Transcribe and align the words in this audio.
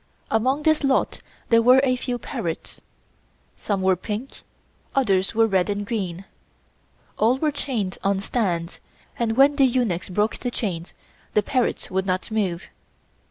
Among 0.31 0.63
this 0.63 0.83
lot 0.83 1.19
there 1.49 1.61
were 1.61 1.79
a 1.83 1.95
few 1.95 2.17
parrots. 2.17 2.81
Some 3.55 3.83
were 3.83 3.95
pink; 3.95 4.41
others 4.95 5.35
were 5.35 5.45
red 5.45 5.69
and 5.69 5.85
green; 5.85 6.25
all 7.19 7.37
were 7.37 7.51
chained 7.51 7.99
on 8.03 8.19
stands, 8.19 8.79
and 9.19 9.37
when 9.37 9.57
the 9.57 9.65
eunuchs 9.65 10.09
broke 10.09 10.39
the 10.39 10.49
chains, 10.49 10.95
the 11.35 11.43
parrots 11.43 11.91
would 11.91 12.07
not 12.07 12.31
move. 12.31 12.63